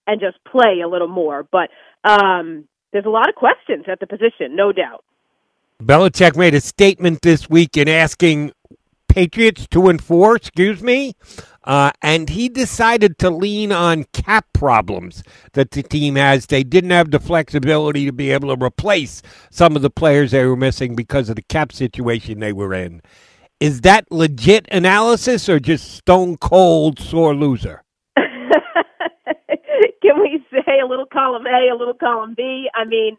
and 0.06 0.20
just 0.20 0.42
play 0.44 0.80
a 0.84 0.88
little 0.88 1.08
more 1.08 1.46
but 1.52 1.70
um 2.04 2.66
there's 2.92 3.04
a 3.04 3.10
lot 3.10 3.28
of 3.28 3.34
questions 3.34 3.84
at 3.86 4.00
the 4.00 4.06
position 4.06 4.56
no 4.56 4.72
doubt 4.72 5.04
Belichick 5.82 6.36
made 6.36 6.54
a 6.54 6.60
statement 6.60 7.20
this 7.20 7.50
week 7.50 7.76
in 7.76 7.86
asking 7.86 8.50
Patriots 9.16 9.66
two 9.70 9.88
and 9.88 9.99
four, 9.99 10.37
excuse 10.37 10.82
me, 10.82 11.14
uh, 11.64 11.90
and 12.02 12.28
he 12.28 12.50
decided 12.50 13.16
to 13.20 13.30
lean 13.30 13.73
on 13.73 14.04
cap 14.12 14.44
problems 14.52 15.23
that 15.54 15.70
the 15.70 15.82
team 15.82 16.16
has. 16.16 16.44
They 16.44 16.62
didn't 16.62 16.90
have 16.90 17.11
the 17.11 17.18
flexibility 17.18 18.04
to 18.04 18.12
be 18.12 18.30
able 18.30 18.54
to 18.54 18.62
replace 18.62 19.23
some 19.50 19.75
of 19.75 19.80
the 19.80 19.88
players 19.88 20.32
they 20.32 20.44
were 20.44 20.54
missing 20.54 20.94
because 20.94 21.30
of 21.30 21.37
the 21.37 21.42
cap 21.42 21.73
situation 21.73 22.40
they 22.40 22.52
were 22.52 22.75
in. 22.75 23.00
Is 23.58 23.80
that 23.80 24.04
legit 24.12 24.68
analysis 24.70 25.49
or 25.49 25.61
just 25.61 25.92
stone 25.92 26.37
cold 26.37 26.99
sore 27.00 27.35
loser? 27.35 27.85
Can 28.18 28.26
we 30.20 30.44
say 30.52 30.78
a 30.78 30.87
little 30.87 31.06
column 31.06 31.46
A, 31.46 31.70
a 31.73 31.75
little 31.75 31.94
column 31.94 32.35
B? 32.37 32.68
I 32.75 32.85
mean, 32.85 33.16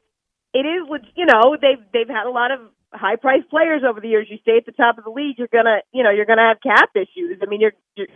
it 0.54 0.60
is, 0.60 0.88
you 1.16 1.26
know, 1.26 1.58
they've 1.60 1.84
they've 1.92 2.08
had 2.08 2.28
a 2.28 2.32
lot 2.32 2.52
of 2.52 2.60
high 2.94 3.16
priced 3.16 3.50
players 3.50 3.84
over 3.88 4.00
the 4.00 4.08
years. 4.08 4.28
You 4.30 4.38
stay 4.42 4.58
at 4.58 4.66
the 4.66 4.72
top 4.72 4.98
of 4.98 5.04
the 5.04 5.10
league, 5.10 5.38
you're 5.38 5.50
gonna, 5.52 5.80
you 5.92 6.04
know, 6.04 6.12
you're 6.12 6.26
gonna 6.26 6.48
have 6.48 6.58
cap 6.62 6.90
issues. 6.96 7.40
I 7.42 7.46
mean, 7.46 7.62
you're, 7.62 7.74
you're 7.96 8.08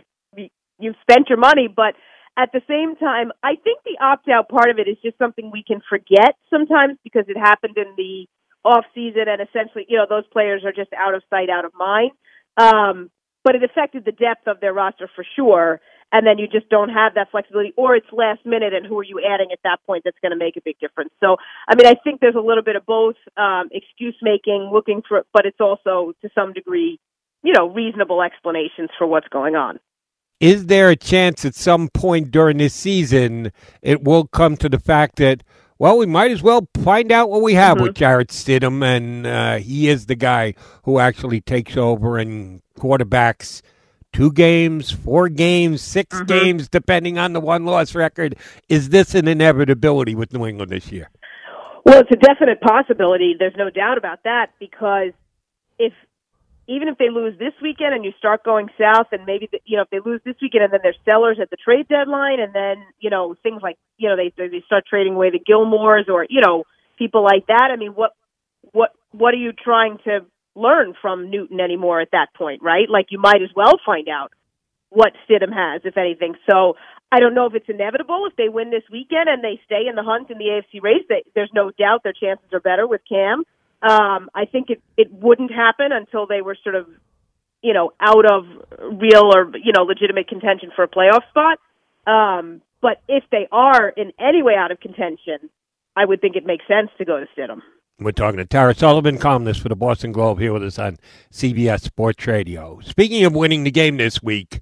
you've 0.78 0.96
spent 1.02 1.28
your 1.28 1.38
money, 1.38 1.68
but 1.68 1.94
at 2.36 2.50
the 2.52 2.62
same 2.68 2.96
time, 2.96 3.30
I 3.42 3.54
think 3.62 3.80
the 3.84 4.02
opt 4.02 4.28
out 4.28 4.48
part 4.48 4.70
of 4.70 4.78
it 4.78 4.88
is 4.88 4.96
just 5.04 5.18
something 5.18 5.50
we 5.50 5.62
can 5.62 5.80
forget 5.88 6.34
sometimes 6.50 6.98
because 7.04 7.24
it 7.28 7.38
happened 7.38 7.76
in 7.76 7.94
the 7.96 8.26
off 8.64 8.84
season 8.94 9.24
and 9.28 9.40
essentially, 9.40 9.84
you 9.88 9.98
know, 9.98 10.06
those 10.08 10.26
players 10.32 10.62
are 10.64 10.72
just 10.72 10.92
out 10.96 11.14
of 11.14 11.22
sight, 11.28 11.50
out 11.50 11.64
of 11.64 11.72
mind. 11.78 12.12
Um, 12.56 13.10
but 13.44 13.54
it 13.54 13.62
affected 13.64 14.04
the 14.04 14.12
depth 14.12 14.46
of 14.46 14.60
their 14.60 14.72
roster 14.72 15.10
for 15.14 15.24
sure. 15.36 15.80
And 16.12 16.26
then 16.26 16.38
you 16.38 16.46
just 16.46 16.68
don't 16.68 16.90
have 16.90 17.14
that 17.14 17.30
flexibility, 17.30 17.72
or 17.76 17.96
it's 17.96 18.06
last 18.12 18.44
minute, 18.44 18.74
and 18.74 18.86
who 18.86 18.98
are 18.98 19.02
you 19.02 19.20
adding 19.26 19.50
at 19.50 19.60
that 19.64 19.78
point 19.86 20.02
that's 20.04 20.18
going 20.20 20.32
to 20.32 20.36
make 20.36 20.58
a 20.58 20.60
big 20.62 20.78
difference? 20.78 21.10
So, 21.20 21.38
I 21.66 21.74
mean, 21.74 21.86
I 21.86 21.94
think 22.04 22.20
there's 22.20 22.34
a 22.34 22.40
little 22.40 22.62
bit 22.62 22.76
of 22.76 22.84
both 22.84 23.16
um, 23.38 23.70
excuse 23.72 24.16
making, 24.20 24.70
looking 24.72 25.02
for, 25.08 25.24
but 25.32 25.46
it's 25.46 25.60
also 25.60 26.12
to 26.20 26.28
some 26.34 26.52
degree, 26.52 27.00
you 27.42 27.54
know, 27.54 27.70
reasonable 27.70 28.22
explanations 28.22 28.90
for 28.98 29.06
what's 29.06 29.28
going 29.28 29.56
on. 29.56 29.80
Is 30.38 30.66
there 30.66 30.90
a 30.90 30.96
chance 30.96 31.44
at 31.44 31.54
some 31.54 31.88
point 31.88 32.30
during 32.30 32.58
this 32.58 32.74
season 32.74 33.52
it 33.80 34.02
will 34.02 34.26
come 34.26 34.56
to 34.58 34.68
the 34.68 34.80
fact 34.80 35.16
that 35.16 35.42
well, 35.78 35.98
we 35.98 36.06
might 36.06 36.30
as 36.30 36.44
well 36.44 36.68
find 36.84 37.10
out 37.10 37.28
what 37.28 37.42
we 37.42 37.54
have 37.54 37.76
mm-hmm. 37.76 37.86
with 37.86 37.96
Jarrett 37.96 38.28
Stidham, 38.28 38.84
and 38.84 39.26
uh, 39.26 39.56
he 39.56 39.88
is 39.88 40.06
the 40.06 40.14
guy 40.14 40.54
who 40.84 41.00
actually 41.00 41.40
takes 41.40 41.76
over 41.76 42.18
and 42.18 42.62
quarterbacks 42.78 43.62
two 44.12 44.32
games, 44.32 44.90
four 44.90 45.28
games, 45.28 45.82
6 45.82 46.14
mm-hmm. 46.14 46.26
games, 46.26 46.68
depending 46.68 47.18
on 47.18 47.32
the 47.32 47.40
one 47.40 47.64
loss 47.64 47.94
record. 47.94 48.36
Is 48.68 48.90
this 48.90 49.14
an 49.14 49.26
inevitability 49.26 50.14
with 50.14 50.32
New 50.32 50.46
England 50.46 50.70
this 50.70 50.92
year? 50.92 51.10
Well, 51.84 52.00
it's 52.00 52.10
a 52.12 52.16
definite 52.16 52.60
possibility. 52.60 53.34
There's 53.38 53.56
no 53.56 53.70
doubt 53.70 53.98
about 53.98 54.22
that 54.24 54.50
because 54.60 55.12
if 55.78 55.92
even 56.68 56.86
if 56.86 56.96
they 56.96 57.10
lose 57.10 57.36
this 57.38 57.52
weekend 57.60 57.92
and 57.92 58.04
you 58.04 58.12
start 58.18 58.44
going 58.44 58.68
south 58.78 59.08
and 59.10 59.26
maybe 59.26 59.48
the, 59.50 59.58
you 59.64 59.76
know 59.76 59.82
if 59.82 59.90
they 59.90 59.98
lose 59.98 60.20
this 60.24 60.36
weekend 60.40 60.62
and 60.62 60.72
then 60.72 60.80
they're 60.82 60.94
sellers 61.04 61.38
at 61.40 61.50
the 61.50 61.56
trade 61.56 61.88
deadline 61.88 62.38
and 62.38 62.54
then 62.54 62.76
you 63.00 63.10
know 63.10 63.34
things 63.42 63.60
like 63.62 63.76
you 63.96 64.08
know 64.08 64.16
they 64.16 64.32
they 64.36 64.62
start 64.66 64.84
trading 64.88 65.14
away 65.14 65.30
the 65.30 65.40
Gilmores 65.40 66.08
or 66.08 66.24
you 66.30 66.40
know 66.40 66.64
people 66.98 67.24
like 67.24 67.46
that 67.48 67.70
I 67.72 67.76
mean 67.76 67.92
what 67.92 68.12
what 68.70 68.90
what 69.10 69.34
are 69.34 69.38
you 69.38 69.52
trying 69.52 69.98
to 70.04 70.20
learn 70.54 70.94
from 71.00 71.30
Newton 71.30 71.60
anymore 71.60 72.00
at 72.00 72.10
that 72.12 72.28
point 72.36 72.62
right 72.62 72.88
like 72.88 73.06
you 73.10 73.18
might 73.18 73.42
as 73.42 73.50
well 73.54 73.74
find 73.84 74.08
out 74.08 74.32
what 74.90 75.12
Stidham 75.28 75.52
has 75.52 75.82
if 75.84 75.96
anything 75.96 76.34
so 76.50 76.74
I 77.10 77.20
don't 77.20 77.34
know 77.34 77.46
if 77.46 77.54
it's 77.54 77.68
inevitable 77.68 78.26
if 78.30 78.36
they 78.36 78.48
win 78.48 78.70
this 78.70 78.84
weekend 78.90 79.28
and 79.28 79.42
they 79.42 79.60
stay 79.64 79.86
in 79.88 79.94
the 79.94 80.02
hunt 80.02 80.30
in 80.30 80.38
the 80.38 80.44
AFC 80.44 80.82
race 80.82 81.04
they, 81.08 81.24
there's 81.34 81.52
no 81.54 81.70
doubt 81.70 82.02
their 82.02 82.12
chances 82.12 82.52
are 82.52 82.60
better 82.60 82.86
with 82.86 83.00
Cam 83.08 83.44
um, 83.82 84.30
I 84.32 84.44
think 84.44 84.70
it, 84.70 84.80
it 84.96 85.08
wouldn't 85.12 85.50
happen 85.50 85.90
until 85.90 86.26
they 86.26 86.40
were 86.40 86.56
sort 86.62 86.76
of, 86.76 86.86
you 87.62 87.74
know, 87.74 87.92
out 88.00 88.24
of 88.30 88.44
real 89.00 89.34
or, 89.34 89.50
you 89.56 89.72
know, 89.76 89.82
legitimate 89.82 90.28
contention 90.28 90.70
for 90.74 90.84
a 90.84 90.88
playoff 90.88 91.22
spot. 91.30 91.58
Um, 92.06 92.62
but 92.80 92.98
if 93.08 93.24
they 93.32 93.48
are 93.50 93.88
in 93.88 94.12
any 94.20 94.42
way 94.42 94.54
out 94.56 94.70
of 94.70 94.78
contention, 94.78 95.50
I 95.96 96.04
would 96.04 96.20
think 96.20 96.36
it 96.36 96.46
makes 96.46 96.64
sense 96.68 96.90
to 96.98 97.04
go 97.04 97.18
to 97.18 97.26
Stidham. 97.36 97.60
We're 97.98 98.12
talking 98.12 98.38
to 98.38 98.44
Tara 98.44 98.74
Sullivan, 98.74 99.18
columnist 99.18 99.60
for 99.60 99.68
the 99.68 99.76
Boston 99.76 100.12
Globe, 100.12 100.40
here 100.40 100.52
with 100.52 100.64
us 100.64 100.78
on 100.78 100.96
CBS 101.30 101.82
Sports 101.82 102.26
Radio. 102.26 102.80
Speaking 102.80 103.24
of 103.24 103.34
winning 103.34 103.64
the 103.64 103.70
game 103.70 103.96
this 103.96 104.22
week, 104.22 104.60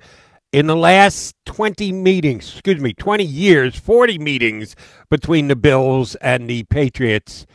in 0.52 0.66
the 0.66 0.76
last 0.76 1.34
20 1.46 1.92
meetings, 1.92 2.52
excuse 2.52 2.80
me, 2.80 2.92
20 2.92 3.24
years, 3.24 3.76
40 3.76 4.18
meetings 4.18 4.76
between 5.08 5.48
the 5.48 5.56
Bills 5.56 6.16
and 6.16 6.50
the 6.50 6.64
Patriots, 6.64 7.46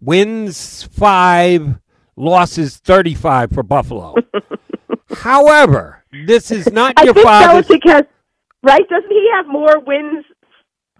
wins 0.00 0.84
five, 0.84 1.80
losses 2.16 2.76
35 2.76 3.50
for 3.50 3.62
Buffalo. 3.62 4.14
However, 5.16 6.04
this 6.26 6.50
is 6.50 6.70
not 6.70 6.94
I 6.96 7.04
your 7.04 7.14
father's. 7.14 7.66
Belichick 7.66 7.90
has, 7.90 8.04
right? 8.62 8.88
Doesn't 8.88 9.10
he 9.10 9.28
have 9.34 9.46
more 9.48 9.80
wins 9.80 10.24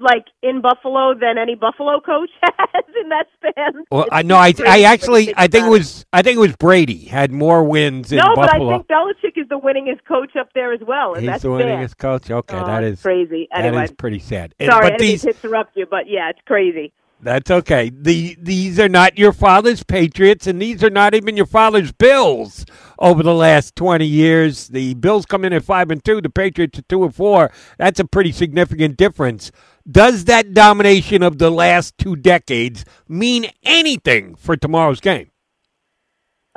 like 0.00 0.26
in 0.42 0.60
Buffalo 0.60 1.14
than 1.14 1.38
any 1.38 1.54
Buffalo 1.54 2.00
coach 2.00 2.30
has 2.42 2.84
in 3.00 3.08
that 3.10 3.26
span? 3.36 3.84
Well, 3.90 4.06
I 4.10 4.22
know. 4.22 4.36
I 4.36 4.52
I 4.66 4.82
actually 4.82 5.32
I 5.36 5.46
think 5.46 5.66
it 5.66 5.70
was 5.70 6.04
I 6.12 6.22
think 6.22 6.36
it 6.36 6.40
was 6.40 6.56
Brady 6.56 7.04
had 7.04 7.32
more 7.32 7.64
wins 7.64 8.12
in 8.12 8.18
no, 8.18 8.34
Buffalo. 8.34 8.44
No, 8.44 8.48
but 8.48 8.52
I 8.52 8.76
think 8.76 8.88
Belichick 8.88 9.40
is 9.40 9.48
the 9.48 9.58
winningest 9.58 10.04
coach 10.06 10.36
up 10.36 10.52
there 10.54 10.72
as 10.72 10.80
well. 10.86 11.14
And 11.14 11.22
He's 11.22 11.30
that's 11.30 11.42
the 11.42 11.48
winningest 11.48 11.98
coach. 11.98 12.30
Okay, 12.30 12.56
oh, 12.56 12.66
that 12.66 12.84
is 12.84 13.02
crazy. 13.02 13.48
Anyway, 13.54 13.76
that 13.76 13.84
is 13.84 13.92
pretty 13.92 14.18
sad. 14.18 14.54
Sorry, 14.60 14.70
but 14.70 14.84
I 14.84 14.88
didn't 14.96 15.00
these, 15.00 15.24
interrupt 15.24 15.76
you, 15.76 15.86
but 15.86 16.08
yeah, 16.08 16.30
it's 16.30 16.40
crazy. 16.46 16.92
That's 17.24 17.50
okay. 17.50 17.90
The 17.90 18.36
these 18.38 18.78
are 18.78 18.88
not 18.88 19.16
your 19.16 19.32
father's 19.32 19.82
Patriots, 19.82 20.46
and 20.46 20.60
these 20.60 20.84
are 20.84 20.90
not 20.90 21.14
even 21.14 21.38
your 21.38 21.46
father's 21.46 21.90
Bills. 21.90 22.66
Over 22.98 23.22
the 23.22 23.34
last 23.34 23.74
twenty 23.76 24.06
years, 24.06 24.68
the 24.68 24.92
Bills 24.92 25.24
come 25.24 25.42
in 25.42 25.54
at 25.54 25.64
five 25.64 25.90
and 25.90 26.04
two. 26.04 26.20
The 26.20 26.28
Patriots 26.28 26.78
at 26.78 26.86
two 26.86 27.02
and 27.02 27.14
four. 27.14 27.50
That's 27.78 27.98
a 27.98 28.04
pretty 28.04 28.30
significant 28.30 28.98
difference. 28.98 29.52
Does 29.90 30.24
that 30.24 30.54
domination 30.54 31.22
of 31.22 31.38
the 31.38 31.50
last 31.50 31.98
two 31.98 32.16
decades 32.16 32.84
mean 33.06 33.46
anything 33.62 34.34
for 34.34 34.56
tomorrow's 34.56 35.00
game? 35.00 35.30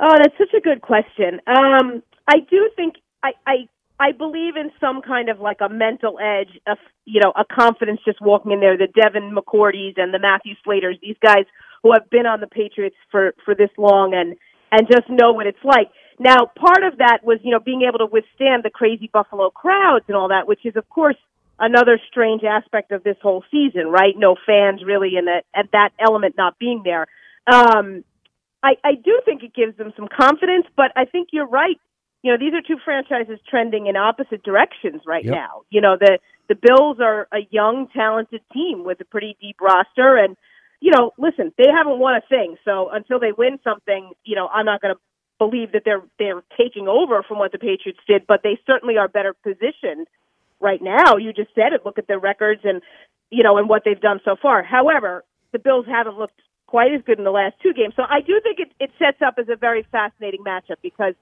Oh, 0.00 0.14
that's 0.16 0.36
such 0.38 0.54
a 0.56 0.60
good 0.60 0.80
question. 0.80 1.40
Um, 1.46 2.02
I 2.26 2.38
do 2.50 2.70
think 2.76 2.94
I, 3.22 3.32
I 3.46 3.54
I 4.00 4.12
believe 4.12 4.56
in 4.56 4.70
some 4.80 5.02
kind 5.02 5.28
of 5.28 5.40
like 5.40 5.58
a 5.60 5.68
mental 5.68 6.18
edge, 6.18 6.58
a 6.66 6.76
you 7.04 7.20
know, 7.20 7.32
a 7.36 7.44
confidence 7.44 8.00
just 8.04 8.20
walking 8.20 8.52
in 8.52 8.60
there. 8.60 8.78
The 8.78 8.86
Devin 8.86 9.34
McCourties 9.34 9.94
and 9.96 10.14
the 10.14 10.20
Matthew 10.20 10.54
Slaters, 10.64 10.98
these 11.02 11.16
guys 11.22 11.44
who 11.82 11.92
have 11.92 12.08
been 12.10 12.26
on 12.26 12.40
the 12.40 12.46
Patriots 12.46 12.96
for 13.10 13.34
for 13.44 13.54
this 13.54 13.70
long 13.76 14.14
and 14.14 14.36
and 14.70 14.88
just 14.90 15.08
know 15.10 15.32
what 15.32 15.46
it's 15.46 15.64
like. 15.64 15.90
Now, 16.18 16.50
part 16.56 16.82
of 16.84 16.98
that 16.98 17.18
was 17.24 17.40
you 17.42 17.50
know 17.50 17.60
being 17.60 17.82
able 17.82 17.98
to 17.98 18.06
withstand 18.06 18.62
the 18.62 18.70
crazy 18.70 19.10
Buffalo 19.12 19.50
crowds 19.50 20.04
and 20.08 20.16
all 20.16 20.28
that, 20.28 20.46
which 20.46 20.64
is 20.64 20.76
of 20.76 20.88
course 20.88 21.16
another 21.58 21.98
strange 22.10 22.42
aspect 22.44 22.92
of 22.92 23.02
this 23.02 23.16
whole 23.22 23.44
season, 23.50 23.88
right? 23.88 24.14
No 24.16 24.36
fans 24.46 24.82
really, 24.84 25.16
and 25.16 25.26
that 25.26 25.44
and 25.54 25.68
that 25.72 25.90
element 25.98 26.34
not 26.36 26.58
being 26.58 26.82
there. 26.84 27.06
Um, 27.50 28.04
I, 28.62 28.74
I 28.84 28.94
do 28.94 29.20
think 29.24 29.42
it 29.42 29.54
gives 29.54 29.76
them 29.76 29.92
some 29.96 30.08
confidence, 30.08 30.66
but 30.76 30.90
I 30.96 31.04
think 31.04 31.28
you're 31.32 31.46
right. 31.46 31.78
You 32.22 32.32
know, 32.32 32.38
these 32.38 32.52
are 32.52 32.60
two 32.60 32.80
franchises 32.84 33.38
trending 33.48 33.86
in 33.86 33.96
opposite 33.96 34.42
directions 34.42 35.02
right 35.06 35.24
Yep. 35.24 35.34
now. 35.34 35.62
You 35.70 35.80
know, 35.80 35.96
the 35.98 36.18
the 36.48 36.56
Bills 36.56 36.98
are 37.00 37.28
a 37.32 37.46
young, 37.50 37.88
talented 37.94 38.40
team 38.52 38.84
with 38.84 39.00
a 39.00 39.04
pretty 39.04 39.36
deep 39.40 39.60
roster, 39.60 40.16
and 40.16 40.36
you 40.80 40.90
know, 40.90 41.12
listen, 41.18 41.52
they 41.58 41.68
haven't 41.70 41.98
won 41.98 42.14
a 42.14 42.20
thing. 42.28 42.56
So 42.64 42.88
until 42.90 43.18
they 43.18 43.32
win 43.32 43.58
something, 43.64 44.12
you 44.24 44.36
know, 44.36 44.48
I'm 44.48 44.64
not 44.66 44.80
going 44.80 44.94
to 44.94 45.00
believe 45.38 45.72
that 45.72 45.82
they're 45.84 46.02
they're 46.18 46.42
taking 46.56 46.88
over 46.88 47.22
from 47.22 47.38
what 47.38 47.52
the 47.52 47.58
Patriots 47.58 48.00
did, 48.06 48.26
but 48.26 48.40
they 48.42 48.58
certainly 48.66 48.96
are 48.96 49.08
better 49.08 49.34
positioned 49.34 50.08
right 50.60 50.80
now. 50.82 51.16
You 51.16 51.32
just 51.32 51.54
said 51.54 51.72
it. 51.72 51.84
Look 51.84 51.98
at 51.98 52.06
their 52.06 52.18
records 52.18 52.62
and 52.64 52.82
you 53.30 53.42
know 53.42 53.58
and 53.58 53.68
what 53.68 53.82
they've 53.84 54.00
done 54.00 54.20
so 54.24 54.36
far. 54.40 54.62
However, 54.62 55.24
the 55.52 55.58
Bills 55.58 55.86
haven't 55.86 56.18
looked 56.18 56.40
quite 56.66 56.92
as 56.92 57.00
good 57.04 57.18
in 57.18 57.24
the 57.24 57.30
last 57.30 57.54
two 57.62 57.72
games. 57.72 57.94
So 57.96 58.02
I 58.02 58.20
do 58.20 58.40
think 58.42 58.58
it, 58.60 58.72
it 58.78 58.90
sets 58.98 59.22
up 59.26 59.34
as 59.38 59.48
a 59.48 59.56
very 59.56 59.86
fascinating 59.90 60.44
matchup 60.44 60.76
because 60.82 61.14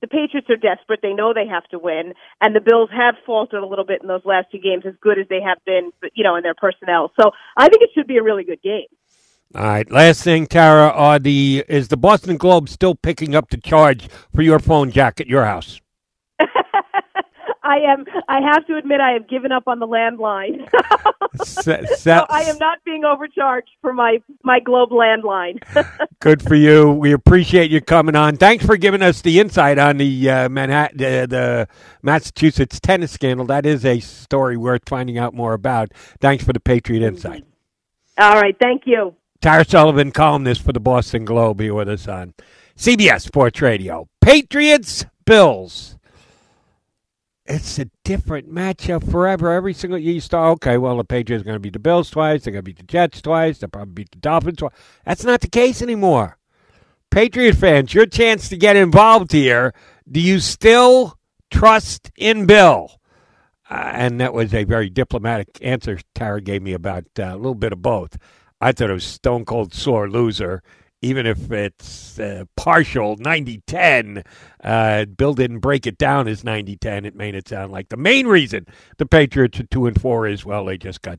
the 0.00 0.06
Patriots 0.06 0.48
are 0.48 0.56
desperate. 0.56 1.00
They 1.02 1.12
know 1.12 1.32
they 1.34 1.46
have 1.46 1.64
to 1.68 1.78
win, 1.78 2.14
and 2.40 2.54
the 2.54 2.60
Bills 2.60 2.90
have 2.92 3.16
faltered 3.26 3.62
a 3.62 3.66
little 3.66 3.84
bit 3.84 4.02
in 4.02 4.08
those 4.08 4.24
last 4.24 4.46
two 4.50 4.58
games, 4.58 4.84
as 4.86 4.94
good 5.00 5.18
as 5.18 5.26
they 5.28 5.40
have 5.42 5.58
been, 5.66 5.90
you 6.14 6.24
know, 6.24 6.36
in 6.36 6.42
their 6.42 6.54
personnel. 6.54 7.12
So 7.20 7.32
I 7.56 7.68
think 7.68 7.82
it 7.82 7.90
should 7.94 8.06
be 8.06 8.16
a 8.16 8.22
really 8.22 8.44
good 8.44 8.62
game. 8.62 8.86
All 9.54 9.64
right. 9.64 9.90
Last 9.90 10.22
thing, 10.22 10.46
Tara, 10.46 10.90
are 10.90 11.18
the 11.18 11.64
is 11.68 11.88
the 11.88 11.96
Boston 11.96 12.36
Globe 12.36 12.68
still 12.68 12.94
picking 12.94 13.34
up 13.34 13.50
the 13.50 13.56
charge 13.56 14.08
for 14.34 14.42
your 14.42 14.58
phone 14.58 14.90
jack 14.92 15.20
at 15.20 15.26
your 15.26 15.44
house? 15.44 15.80
I 17.70 17.76
am. 17.92 18.04
I 18.28 18.40
have 18.40 18.66
to 18.66 18.76
admit, 18.76 19.00
I 19.00 19.12
have 19.12 19.28
given 19.28 19.52
up 19.52 19.68
on 19.68 19.78
the 19.78 19.86
landline. 19.86 20.68
Se- 21.44 21.86
so 21.98 22.26
I 22.28 22.42
am 22.42 22.58
not 22.58 22.78
being 22.84 23.04
overcharged 23.04 23.70
for 23.80 23.92
my 23.92 24.18
my 24.42 24.58
Globe 24.58 24.90
landline. 24.90 25.62
Good 26.20 26.42
for 26.42 26.56
you. 26.56 26.90
We 26.90 27.12
appreciate 27.12 27.70
you 27.70 27.80
coming 27.80 28.16
on. 28.16 28.36
Thanks 28.38 28.66
for 28.66 28.76
giving 28.76 29.02
us 29.02 29.22
the 29.22 29.38
insight 29.38 29.78
on 29.78 29.98
the 29.98 30.28
uh, 30.28 30.48
Manhattan, 30.48 31.00
uh, 31.00 31.26
the 31.26 31.68
Massachusetts 32.02 32.80
tennis 32.80 33.12
scandal. 33.12 33.46
That 33.46 33.64
is 33.64 33.84
a 33.84 34.00
story 34.00 34.56
worth 34.56 34.88
finding 34.88 35.16
out 35.16 35.32
more 35.32 35.52
about. 35.52 35.92
Thanks 36.20 36.42
for 36.42 36.52
the 36.52 36.60
Patriot 36.60 37.06
insight. 37.06 37.44
All 38.18 38.40
right. 38.40 38.56
Thank 38.60 38.82
you. 38.86 39.14
Tara 39.40 39.64
Sullivan, 39.64 40.10
columnist 40.10 40.62
for 40.62 40.72
the 40.72 40.80
Boston 40.80 41.24
Globe, 41.24 41.60
here 41.60 41.72
with 41.72 41.88
us 41.88 42.08
on 42.08 42.34
CBS 42.76 43.22
Sports 43.22 43.62
Radio. 43.62 44.08
Patriots, 44.20 45.06
Bills. 45.24 45.96
It's 47.52 47.80
a 47.80 47.90
different 48.04 48.48
matchup 48.48 49.10
forever. 49.10 49.50
Every 49.50 49.74
single 49.74 49.98
year 49.98 50.14
you 50.14 50.20
start, 50.20 50.52
okay, 50.52 50.78
well, 50.78 50.96
the 50.96 51.04
Patriots 51.04 51.42
are 51.42 51.44
going 51.44 51.56
to 51.56 51.60
beat 51.60 51.72
the 51.72 51.80
Bills 51.80 52.08
twice. 52.08 52.44
They're 52.44 52.52
going 52.52 52.60
to 52.60 52.70
beat 52.70 52.78
the 52.78 52.84
Jets 52.84 53.20
twice. 53.20 53.58
They'll 53.58 53.68
probably 53.68 53.92
beat 53.92 54.12
the 54.12 54.18
Dolphins 54.18 54.58
twice. 54.58 54.72
That's 55.04 55.24
not 55.24 55.40
the 55.40 55.48
case 55.48 55.82
anymore. 55.82 56.38
Patriot 57.10 57.56
fans, 57.56 57.92
your 57.92 58.06
chance 58.06 58.48
to 58.50 58.56
get 58.56 58.76
involved 58.76 59.32
here. 59.32 59.74
Do 60.08 60.20
you 60.20 60.38
still 60.38 61.18
trust 61.50 62.12
in 62.16 62.46
Bill? 62.46 63.00
Uh, 63.68 63.90
and 63.94 64.20
that 64.20 64.32
was 64.32 64.54
a 64.54 64.62
very 64.62 64.88
diplomatic 64.88 65.58
answer 65.60 65.98
Tara 66.14 66.40
gave 66.40 66.62
me 66.62 66.72
about 66.72 67.06
uh, 67.18 67.24
a 67.24 67.36
little 67.36 67.56
bit 67.56 67.72
of 67.72 67.82
both. 67.82 68.16
I 68.60 68.70
thought 68.70 68.90
it 68.90 68.94
was 68.94 69.02
stone 69.04 69.44
cold 69.44 69.74
sore 69.74 70.08
loser, 70.08 70.62
even 71.02 71.26
if 71.26 71.50
it's 71.50 72.18
uh, 72.18 72.44
partial 72.56 73.16
90 73.18 73.62
10. 73.66 74.22
Uh, 74.62 75.04
Bill 75.06 75.34
didn't 75.34 75.60
break 75.60 75.86
it 75.86 75.98
down 75.98 76.28
as 76.28 76.44
90 76.44 76.76
10. 76.76 77.04
It 77.04 77.14
made 77.14 77.34
it 77.34 77.48
sound 77.48 77.72
like 77.72 77.88
the 77.88 77.96
main 77.96 78.26
reason 78.26 78.66
the 78.98 79.06
Patriots 79.06 79.60
are 79.60 79.64
2 79.64 79.86
and 79.86 80.00
4 80.00 80.26
is, 80.26 80.44
well, 80.44 80.64
they 80.64 80.78
just 80.78 81.02
got 81.02 81.18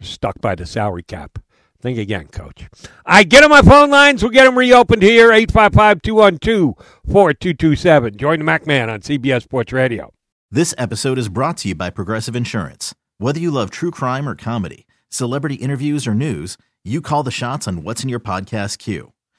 stuck 0.00 0.40
by 0.40 0.54
the 0.54 0.66
salary 0.66 1.02
cap. 1.02 1.38
Think 1.80 1.98
again, 1.98 2.28
coach. 2.28 2.68
I 3.04 3.24
get 3.24 3.42
on 3.42 3.50
my 3.50 3.62
phone 3.62 3.90
lines. 3.90 4.22
We'll 4.22 4.30
get 4.30 4.44
them 4.44 4.56
reopened 4.56 5.02
here 5.02 5.32
855 5.32 6.00
212 6.02 6.74
4227. 7.10 8.16
Join 8.16 8.38
the 8.38 8.44
MacMan 8.44 8.88
on 8.88 9.00
CBS 9.00 9.42
Sports 9.42 9.72
Radio. 9.72 10.12
This 10.48 10.74
episode 10.78 11.18
is 11.18 11.28
brought 11.28 11.56
to 11.58 11.68
you 11.68 11.74
by 11.74 11.90
Progressive 11.90 12.36
Insurance. 12.36 12.94
Whether 13.18 13.40
you 13.40 13.50
love 13.50 13.70
true 13.70 13.90
crime 13.90 14.28
or 14.28 14.36
comedy, 14.36 14.86
celebrity 15.08 15.56
interviews 15.56 16.06
or 16.06 16.14
news, 16.14 16.56
you 16.84 17.00
call 17.00 17.24
the 17.24 17.30
shots 17.32 17.66
on 17.66 17.82
what's 17.82 18.02
in 18.04 18.08
your 18.08 18.20
podcast 18.20 18.78
queue. 18.78 19.11